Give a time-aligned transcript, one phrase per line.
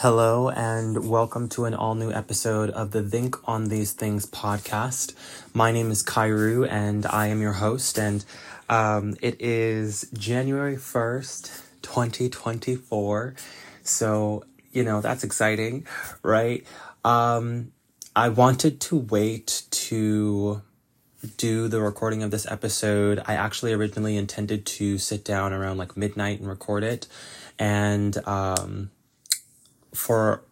[0.00, 5.12] Hello, and welcome to an all new episode of the Think on These Things podcast.
[5.52, 8.24] My name is Kiru, and I am your host, and
[8.70, 13.34] um, it is January 1st, 2024.
[13.82, 15.86] So, you know, that's exciting,
[16.22, 16.64] right?
[17.04, 17.72] Um,
[18.16, 20.62] I wanted to wait to
[21.36, 23.22] do the recording of this episode.
[23.26, 27.06] I actually originally intended to sit down around like midnight and record it.
[27.58, 28.90] And, um,
[29.92, 30.42] for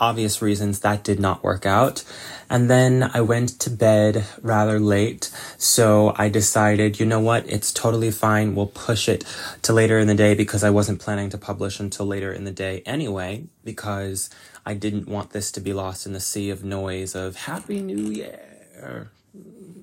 [0.00, 2.04] obvious reasons that did not work out.
[2.50, 5.30] And then I went to bed rather late.
[5.56, 7.48] So I decided, you know what?
[7.48, 8.54] It's totally fine.
[8.54, 9.24] We'll push it
[9.62, 12.50] to later in the day because I wasn't planning to publish until later in the
[12.50, 14.30] day anyway, because
[14.66, 18.10] I didn't want this to be lost in the sea of noise of Happy New
[18.10, 19.10] Year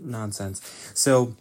[0.02, 0.62] nonsense.
[0.94, 1.36] So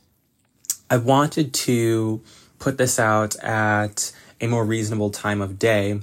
[0.88, 2.22] I wanted to
[2.58, 6.00] put this out at a more reasonable time of day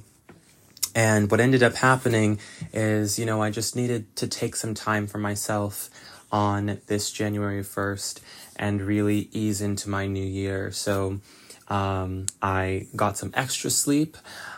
[0.98, 2.40] and what ended up happening
[2.74, 5.92] is, you know, I just needed to take some time for myself
[6.32, 8.20] on this January 1st
[8.56, 10.72] and really ease into my new year.
[10.72, 11.20] So
[11.68, 14.18] um, I got some extra sleep.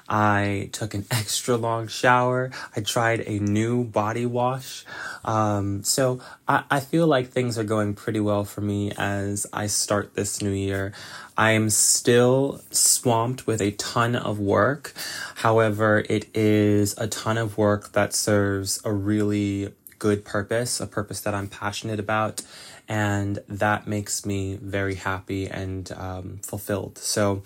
[0.09, 2.51] I took an extra long shower.
[2.75, 4.85] I tried a new body wash.
[5.23, 9.67] Um, so I, I feel like things are going pretty well for me as I
[9.67, 10.93] start this new year.
[11.37, 14.93] I am still swamped with a ton of work.
[15.35, 21.21] However, it is a ton of work that serves a really good purpose, a purpose
[21.21, 22.41] that I'm passionate about.
[22.87, 26.97] And that makes me very happy and um, fulfilled.
[26.97, 27.43] So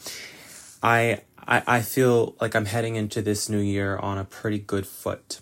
[0.84, 4.86] I I, I feel like I'm heading into this new year on a pretty good
[4.86, 5.40] foot.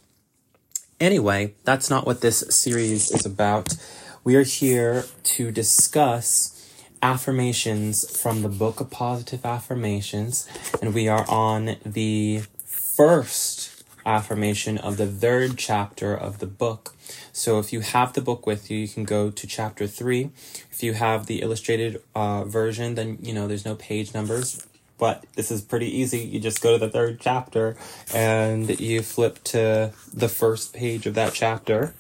[1.00, 3.75] Anyway, that's not what this series is about.
[4.23, 6.58] We are here to discuss
[7.02, 10.47] affirmations from the Book of Positive Affirmations,
[10.80, 16.95] and we are on the first affirmation of the third chapter of the book.
[17.34, 20.30] So if you have the book with you, you can go to chapter three.
[20.72, 24.68] If you have the illustrated uh, version, then you know there's no page numbers
[25.01, 26.19] but this is pretty easy.
[26.19, 27.75] You just go to the third chapter
[28.13, 31.95] and you flip to the first page of that chapter.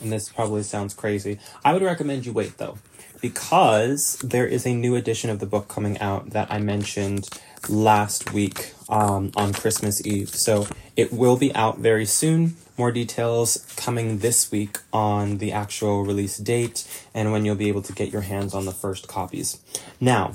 [0.03, 1.39] and this probably sounds crazy.
[1.65, 2.77] I would recommend you wait though
[3.21, 7.29] because there is a new edition of the book coming out that I mentioned
[7.69, 10.31] last week um, on Christmas Eve.
[10.31, 12.57] So it will be out very soon.
[12.77, 17.83] More details coming this week on the actual release date and when you'll be able
[17.83, 19.61] to get your hands on the first copies.
[20.01, 20.33] Now,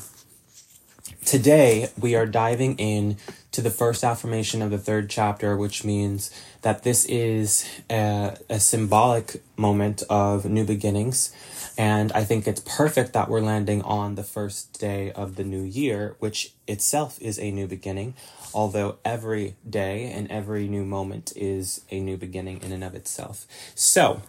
[1.25, 3.17] today we are diving in
[3.53, 6.31] to the first affirmation of the third chapter, which means
[6.63, 11.33] that this is a, a symbolic moment of new beginnings
[11.77, 15.63] and I think it's perfect that we're landing on the first day of the new
[15.63, 18.13] year, which itself is a new beginning,
[18.53, 23.47] although every day and every new moment is a new beginning in and of itself.
[23.73, 24.21] So,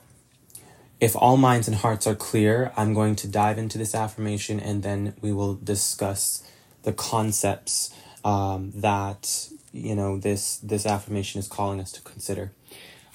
[1.00, 4.82] if all minds and hearts are clear, I'm going to dive into this affirmation and
[4.82, 6.48] then we will discuss
[6.82, 7.94] the concepts
[8.24, 12.52] um, that you know this this affirmation is calling us to consider.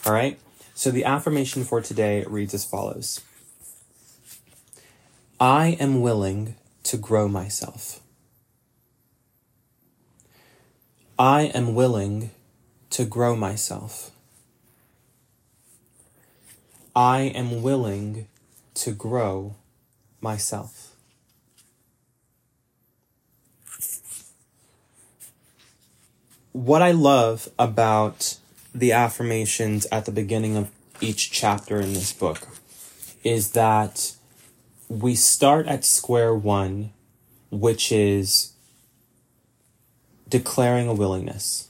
[0.06, 0.40] All right.
[0.76, 3.22] So the affirmation for today reads as follows.
[5.42, 8.02] I am willing to grow myself.
[11.18, 12.32] I am willing
[12.90, 14.12] to grow myself.
[16.94, 18.28] I am willing
[18.74, 19.56] to grow
[20.20, 20.94] myself.
[26.52, 28.38] What I love about
[28.76, 30.70] the affirmations at the beginning of
[31.00, 32.46] each chapter in this book
[33.24, 34.16] is that
[34.90, 36.92] we start at square one,
[37.52, 38.54] which is
[40.28, 41.70] declaring a willingness.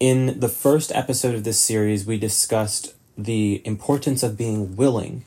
[0.00, 5.24] In the first episode of this series, we discussed the importance of being willing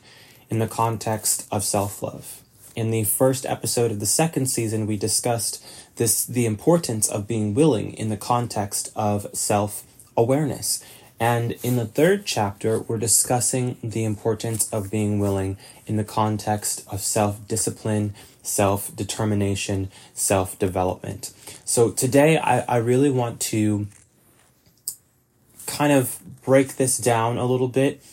[0.50, 2.42] in the context of self love.
[2.75, 5.63] In the first episode of the second season, we discussed
[5.95, 9.83] this the importance of being willing in the context of self
[10.18, 10.83] awareness.
[11.20, 16.86] And in the third chapter, we're discussing the importance of being willing in the context
[16.92, 18.14] of self discipline,
[18.44, 21.34] self determination, self development.
[21.64, 23.88] So today, I, I really want to
[25.68, 28.04] kind of break this down a little bit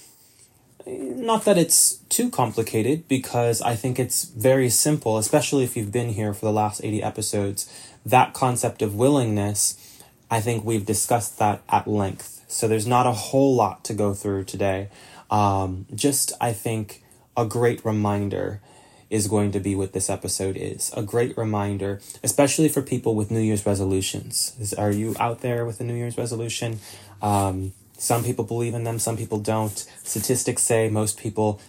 [0.86, 6.10] not that it's too complicated because I think it's very simple, especially if you've been
[6.10, 7.72] here for the last 80 episodes.
[8.04, 12.41] That concept of willingness, I think we've discussed that at length.
[12.52, 14.90] So there's not a whole lot to go through today.
[15.30, 17.02] Um, just, I think,
[17.34, 18.60] a great reminder
[19.08, 20.92] is going to be what this episode is.
[20.94, 24.74] A great reminder, especially for people with New Year's resolutions.
[24.76, 26.80] Are you out there with a New Year's resolution?
[27.22, 29.76] Um, some people believe in them, some people don't.
[30.02, 31.60] Statistics say most people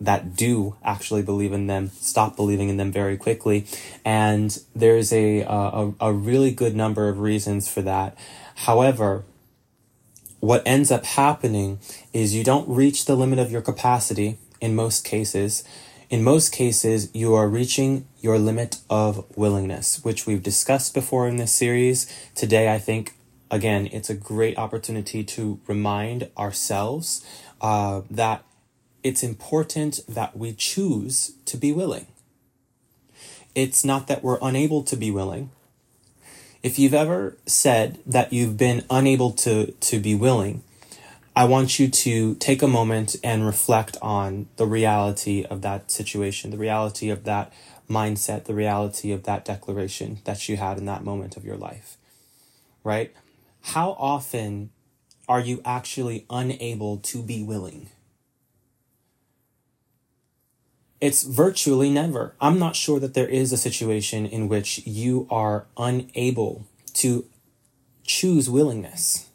[0.00, 3.66] that do actually believe in them stop believing in them very quickly.
[4.04, 8.16] And there's a, a, a really good number of reasons for that.
[8.54, 9.24] However,
[10.40, 11.78] what ends up happening
[12.12, 15.64] is you don't reach the limit of your capacity in most cases.
[16.10, 21.36] In most cases, you are reaching your limit of willingness, which we've discussed before in
[21.36, 22.06] this series.
[22.34, 23.14] Today, I think
[23.50, 27.24] again, it's a great opportunity to remind ourselves
[27.60, 28.44] uh, that
[29.02, 32.06] it's important that we choose to be willing.
[33.54, 35.50] It's not that we're unable to be willing.
[36.68, 40.62] If you've ever said that you've been unable to, to be willing,
[41.34, 46.50] I want you to take a moment and reflect on the reality of that situation,
[46.50, 47.52] the reality of that
[47.88, 51.96] mindset, the reality of that declaration that you had in that moment of your life,
[52.84, 53.14] right?
[53.62, 54.70] how often
[55.28, 57.88] are you actually unable to be willing?
[61.00, 62.34] It's virtually never.
[62.40, 67.24] I'm not sure that there is a situation in which you are unable to
[68.02, 69.28] choose willingness.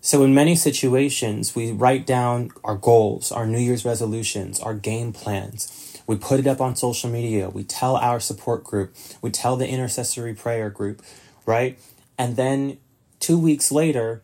[0.00, 5.12] So, in many situations, we write down our goals, our New Year's resolutions, our game
[5.12, 6.00] plans.
[6.06, 7.50] We put it up on social media.
[7.50, 8.94] We tell our support group.
[9.20, 11.02] We tell the intercessory prayer group,
[11.44, 11.78] right?
[12.16, 12.78] And then
[13.20, 14.22] two weeks later,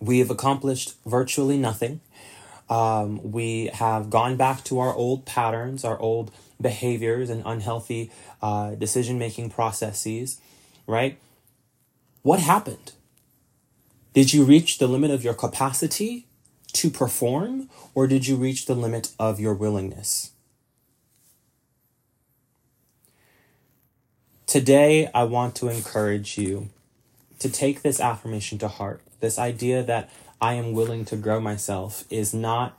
[0.00, 2.00] we have accomplished virtually nothing.
[2.68, 6.30] Um, we have gone back to our old patterns, our old
[6.60, 8.10] behaviors, and unhealthy
[8.42, 10.40] uh, decision making processes,
[10.86, 11.18] right?
[12.22, 12.92] What happened?
[14.12, 16.26] Did you reach the limit of your capacity
[16.72, 20.32] to perform, or did you reach the limit of your willingness?
[24.46, 26.70] Today, I want to encourage you
[27.38, 29.02] to take this affirmation to heart.
[29.20, 32.78] This idea that I am willing to grow myself is not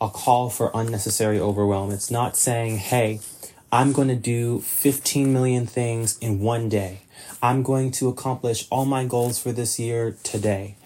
[0.00, 1.90] a call for unnecessary overwhelm.
[1.90, 3.20] It's not saying, hey,
[3.70, 7.02] I'm going to do 15 million things in one day.
[7.42, 10.76] I'm going to accomplish all my goals for this year today.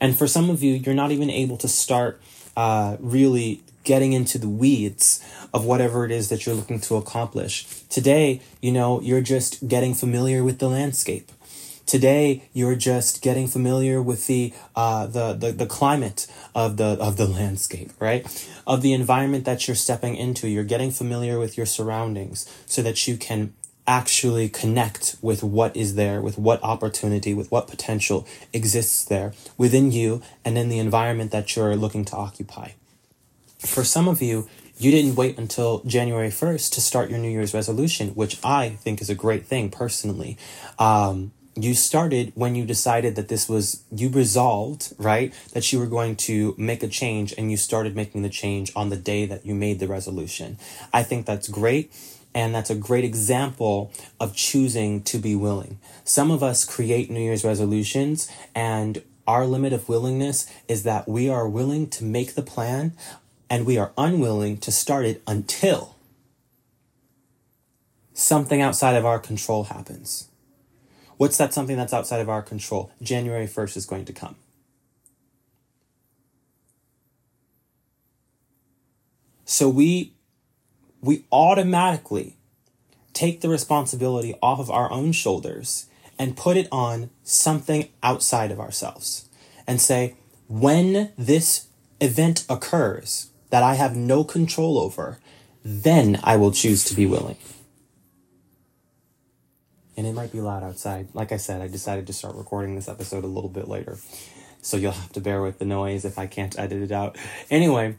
[0.00, 2.22] And for some of you, you're not even able to start
[2.56, 5.22] uh, really getting into the weeds
[5.52, 7.66] of whatever it is that you're looking to accomplish.
[7.88, 11.30] Today, you know, you're just getting familiar with the landscape.
[11.90, 17.16] Today, you're just getting familiar with the, uh, the, the, the climate of the, of
[17.16, 18.24] the landscape, right?
[18.64, 20.46] Of the environment that you're stepping into.
[20.46, 23.54] You're getting familiar with your surroundings so that you can
[23.88, 29.90] actually connect with what is there, with what opportunity, with what potential exists there within
[29.90, 32.70] you and in the environment that you're looking to occupy.
[33.58, 34.48] For some of you,
[34.78, 39.02] you didn't wait until January 1st to start your New Year's resolution, which I think
[39.02, 40.38] is a great thing personally.
[40.78, 41.32] Um,
[41.64, 46.14] you started when you decided that this was you resolved right that you were going
[46.14, 49.54] to make a change and you started making the change on the day that you
[49.54, 50.58] made the resolution.
[50.92, 51.92] I think that's great
[52.34, 55.78] and that's a great example of choosing to be willing.
[56.04, 61.28] Some of us create new year's resolutions and our limit of willingness is that we
[61.28, 62.92] are willing to make the plan
[63.48, 65.96] and we are unwilling to start it until
[68.14, 70.29] something outside of our control happens
[71.20, 72.90] What's that something that's outside of our control?
[73.02, 74.36] January 1st is going to come.
[79.44, 80.14] So we
[81.02, 82.38] we automatically
[83.12, 88.58] take the responsibility off of our own shoulders and put it on something outside of
[88.58, 89.28] ourselves
[89.66, 90.16] and say,
[90.48, 91.66] when this
[92.00, 95.18] event occurs that I have no control over,
[95.62, 97.36] then I will choose to be willing
[100.00, 101.08] and it might be loud outside.
[101.12, 103.98] Like I said, I decided to start recording this episode a little bit later.
[104.62, 107.18] So you'll have to bear with the noise if I can't edit it out.
[107.50, 107.96] Anyway,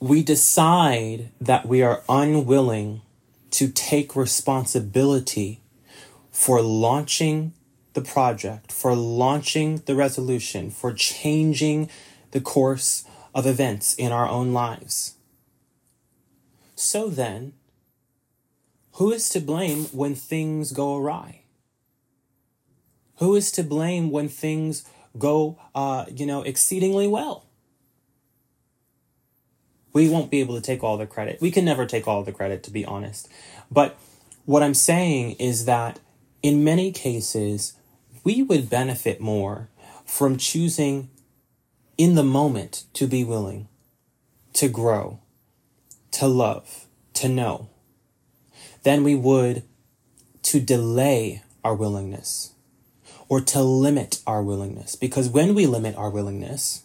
[0.00, 3.02] we decide that we are unwilling
[3.50, 5.60] to take responsibility
[6.30, 7.52] for launching
[7.92, 11.90] the project, for launching the resolution, for changing
[12.30, 15.16] the course of events in our own lives.
[16.74, 17.52] So then,
[18.94, 21.42] who is to blame when things go awry?
[23.16, 24.84] Who is to blame when things
[25.18, 27.46] go, uh, you know, exceedingly well?
[29.92, 31.40] We won't be able to take all the credit.
[31.40, 33.28] We can never take all the credit, to be honest.
[33.70, 33.96] But
[34.44, 36.00] what I'm saying is that
[36.42, 37.74] in many cases,
[38.24, 39.68] we would benefit more
[40.04, 41.10] from choosing
[41.96, 43.68] in the moment to be willing,
[44.54, 45.20] to grow,
[46.12, 47.68] to love, to know,
[48.82, 49.62] than we would
[50.42, 52.52] to delay our willingness
[53.28, 54.96] or to limit our willingness.
[54.96, 56.82] Because when we limit our willingness,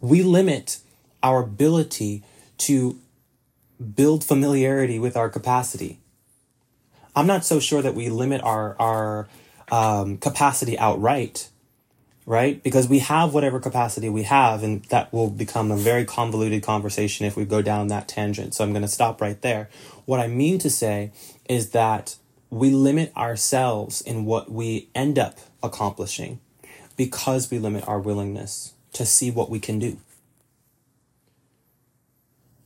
[0.00, 0.78] we limit
[1.22, 2.22] our ability
[2.58, 2.98] to
[3.94, 5.98] build familiarity with our capacity.
[7.16, 9.28] I'm not so sure that we limit our, our
[9.70, 11.48] um, capacity outright,
[12.26, 12.62] right?
[12.62, 17.26] Because we have whatever capacity we have, and that will become a very convoluted conversation
[17.26, 18.54] if we go down that tangent.
[18.54, 19.68] So I'm going to stop right there.
[20.06, 21.12] What I mean to say
[21.48, 22.16] is that
[22.50, 26.40] we limit ourselves in what we end up accomplishing
[26.96, 29.98] because we limit our willingness to see what we can do.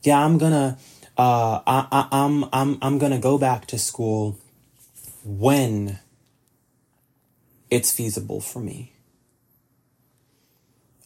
[0.03, 0.79] Yeah, I'm gonna,
[1.17, 4.39] uh, I, I, I'm, I'm, I'm gonna go back to school
[5.25, 5.99] when
[7.71, 8.93] it's feasible for me.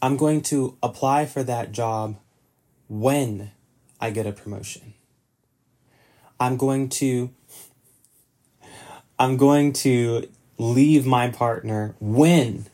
[0.02, 2.16] I'm going to apply for that job
[2.88, 3.52] when
[4.00, 4.94] I get a promotion.
[6.40, 7.30] I'm going to
[9.16, 10.28] I'm going to
[10.58, 12.66] leave my partner when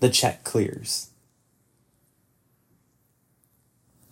[0.00, 1.10] the check clears.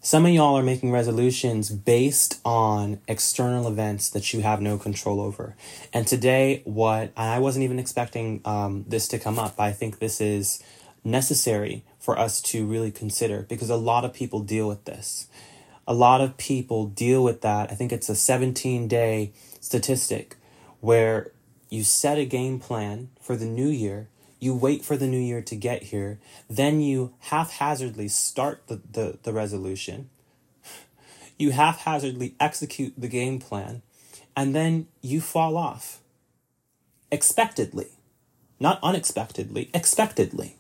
[0.01, 5.21] Some of y'all are making resolutions based on external events that you have no control
[5.21, 5.57] over.
[5.93, 9.61] And today, what I wasn't even expecting um, this to come up.
[9.61, 10.63] I think this is
[11.05, 15.27] necessary for us to really consider because a lot of people deal with this.
[15.87, 17.71] A lot of people deal with that.
[17.71, 20.37] I think it's a 17 day statistic
[20.81, 21.33] where
[21.69, 24.09] you set a game plan for the new year
[24.43, 26.19] you wait for the new year to get here,
[26.51, 30.11] then you haphazardly start the, the, the resolution,
[31.39, 33.83] you haphazardly execute the game plan,
[34.37, 36.01] and then you fall off.
[37.13, 37.91] Expectedly.
[38.59, 40.57] Not unexpectedly, expectedly.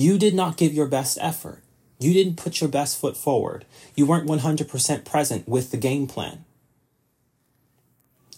[0.00, 1.62] You did not give your best effort.
[1.98, 3.66] You didn't put your best foot forward.
[3.94, 6.46] You weren't 100% present with the game plan.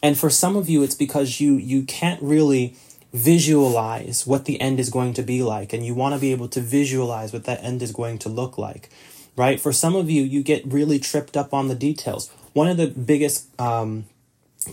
[0.02, 2.74] And for some of you, it's because you, you can't really
[3.12, 6.48] visualize what the end is going to be like and you want to be able
[6.48, 8.88] to visualize what that end is going to look like
[9.36, 12.78] right for some of you you get really tripped up on the details one of
[12.78, 14.06] the biggest um,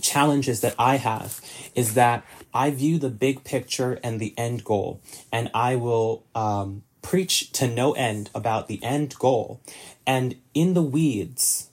[0.00, 1.40] challenges that i have
[1.74, 5.00] is that i view the big picture and the end goal
[5.32, 9.60] and i will um, preach to no end about the end goal.
[10.06, 11.68] And in the weeds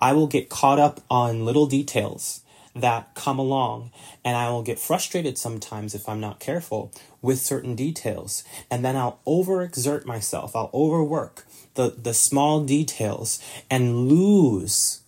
[0.00, 2.42] i will get caught up on little details
[2.74, 3.90] that come along
[4.24, 8.44] and I will get frustrated sometimes if I'm not careful with certain details.
[8.70, 10.54] And then I'll overexert myself.
[10.54, 15.00] I'll overwork the the small details and lose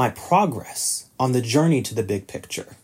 [0.00, 2.76] my progress on the journey to the big picture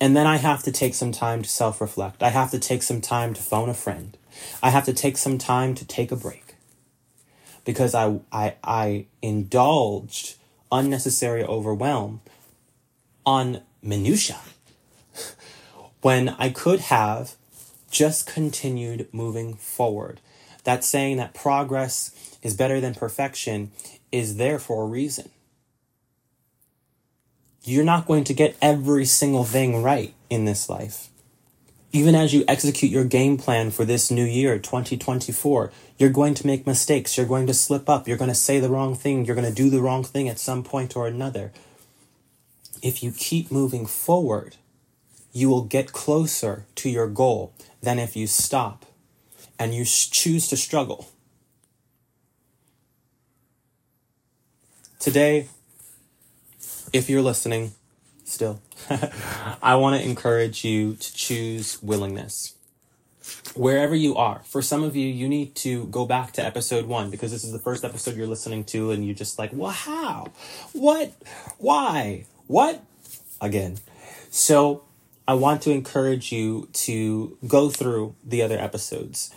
[0.00, 2.22] and then I have to take some time to self reflect.
[2.22, 4.16] I have to take some time to phone a friend.
[4.62, 6.56] I have to take some time to take a break
[7.64, 10.36] because I, I, I indulged
[10.70, 12.20] unnecessary overwhelm
[13.24, 14.40] on minutia
[16.02, 17.36] when I could have
[17.90, 20.20] just continued moving forward.
[20.64, 23.70] That saying that progress is better than perfection
[24.14, 25.28] is there for a reason.
[27.64, 31.08] You're not going to get every single thing right in this life.
[31.90, 36.46] Even as you execute your game plan for this new year, 2024, you're going to
[36.46, 37.16] make mistakes.
[37.16, 38.06] You're going to slip up.
[38.06, 39.24] You're going to say the wrong thing.
[39.24, 41.52] You're going to do the wrong thing at some point or another.
[42.82, 44.56] If you keep moving forward,
[45.32, 47.52] you will get closer to your goal
[47.82, 48.86] than if you stop
[49.58, 51.08] and you choose to struggle.
[55.04, 55.48] Today,
[56.94, 57.74] if you're listening,
[58.24, 58.62] still.
[59.62, 62.54] I want to encourage you to choose willingness.
[63.54, 67.10] Wherever you are, for some of you, you need to go back to episode one
[67.10, 70.28] because this is the first episode you're listening to, and you're just like, well, how?
[70.72, 71.12] What?
[71.58, 72.24] Why?
[72.46, 72.82] What?
[73.42, 73.80] Again.
[74.30, 74.84] So,
[75.28, 79.34] I want to encourage you to go through the other episodes.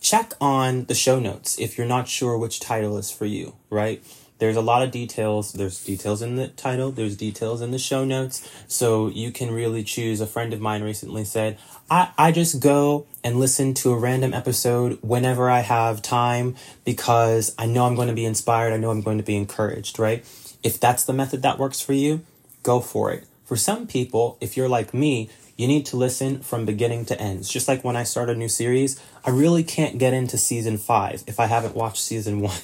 [0.00, 4.02] Check on the show notes if you're not sure which title is for you, right?
[4.40, 5.52] There's a lot of details.
[5.52, 8.50] There's details in the title, there's details in the show notes.
[8.66, 10.20] So you can really choose.
[10.20, 11.58] A friend of mine recently said,
[11.90, 17.54] I, I just go and listen to a random episode whenever I have time because
[17.58, 18.72] I know I'm going to be inspired.
[18.72, 20.24] I know I'm going to be encouraged, right?
[20.62, 22.24] If that's the method that works for you,
[22.62, 23.26] go for it.
[23.44, 25.28] For some people, if you're like me,
[25.60, 27.40] You need to listen from beginning to end.
[27.40, 30.78] It's just like when I start a new series, I really can't get into season
[30.78, 32.56] five if I haven't watched season one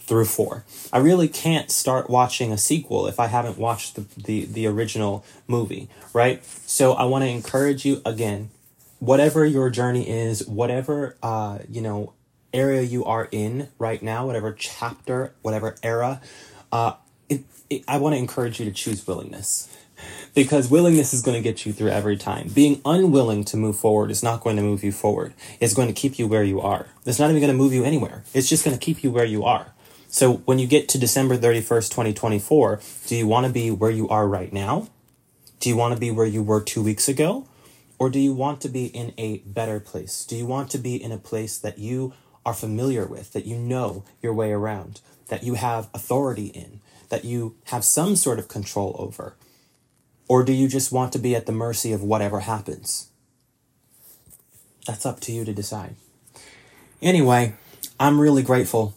[0.00, 0.64] through four.
[0.90, 5.26] I really can't start watching a sequel if I haven't watched the, the, the original
[5.46, 6.42] movie, right?
[6.64, 8.48] So I want to encourage you again,
[8.98, 12.14] whatever your journey is, whatever, uh, you know,
[12.54, 16.22] area you are in right now, whatever chapter, whatever era,
[16.72, 16.94] uh,
[17.28, 19.68] it, it, I want to encourage you to choose willingness
[20.34, 22.48] because willingness is going to get you through every time.
[22.48, 25.34] Being unwilling to move forward is not going to move you forward.
[25.60, 26.86] It's going to keep you where you are.
[27.06, 28.24] It's not even going to move you anywhere.
[28.34, 29.72] It's just going to keep you where you are.
[30.08, 34.08] So when you get to December 31st, 2024, do you want to be where you
[34.08, 34.88] are right now?
[35.60, 37.46] Do you want to be where you were two weeks ago?
[37.98, 40.24] Or do you want to be in a better place?
[40.24, 42.14] Do you want to be in a place that you
[42.46, 47.24] are familiar with, that you know your way around, that you have authority in, that
[47.24, 49.34] you have some sort of control over?
[50.28, 53.08] Or do you just want to be at the mercy of whatever happens?
[54.86, 55.96] That's up to you to decide.
[57.00, 57.54] Anyway,
[57.98, 58.94] I'm really grateful.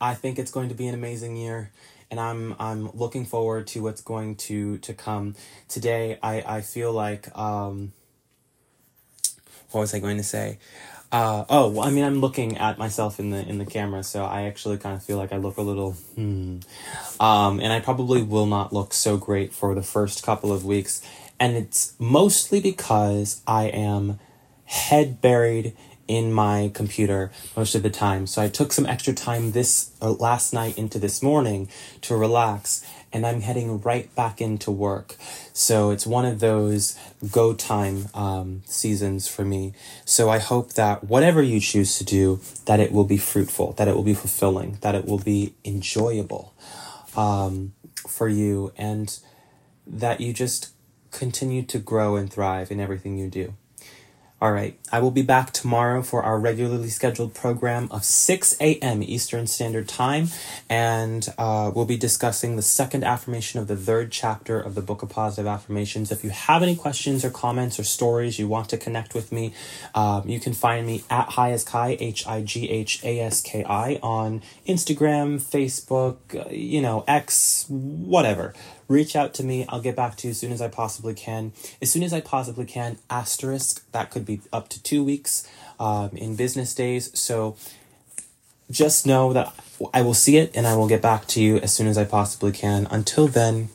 [0.00, 1.70] I think it's going to be an amazing year
[2.10, 5.36] and I'm I'm looking forward to what's going to to come.
[5.68, 7.92] Today I I feel like um
[9.70, 10.58] what was I going to say?
[11.12, 14.24] Uh, oh, well, I mean, I'm looking at myself in the in the camera, so
[14.24, 16.58] I actually kind of feel like I look a little hmm.
[17.18, 21.02] Um, and I probably will not look so great for the first couple of weeks,
[21.40, 24.20] and it's mostly because I am
[24.66, 25.76] head buried
[26.06, 28.26] in my computer most of the time.
[28.26, 31.68] So I took some extra time this uh, last night into this morning
[32.02, 35.16] to relax and I'm heading right back into work.
[35.60, 36.98] So it's one of those
[37.30, 39.74] go time um, seasons for me.
[40.06, 43.86] So I hope that whatever you choose to do, that it will be fruitful, that
[43.86, 46.54] it will be fulfilling, that it will be enjoyable
[47.14, 47.74] um,
[48.08, 49.18] for you, and
[49.86, 50.70] that you just
[51.10, 53.52] continue to grow and thrive in everything you do.
[54.40, 54.78] All right.
[54.90, 59.02] I will be back tomorrow for our regularly scheduled program of 6 a.m.
[59.02, 60.28] Eastern Standard Time.
[60.66, 65.02] And uh, we'll be discussing the second affirmation of the third chapter of the Book
[65.02, 66.10] of Positive Affirmations.
[66.10, 69.52] If you have any questions or comments or stories you want to connect with me,
[69.94, 73.42] um, you can find me at High as Kai, H I G H A S
[73.42, 78.54] K I, on Instagram, Facebook, uh, you know, X, whatever
[78.90, 79.64] reach out to me.
[79.68, 81.52] I'll get back to you as soon as I possibly can.
[81.80, 85.48] As soon as I possibly can, asterisk, that could be up to two weeks
[85.78, 87.16] um, in business days.
[87.18, 87.56] So
[88.70, 89.54] just know that
[89.94, 92.04] I will see it and I will get back to you as soon as I
[92.04, 92.88] possibly can.
[92.90, 93.68] Until then,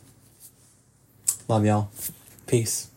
[1.48, 1.90] love y'all.
[2.46, 2.90] Peace.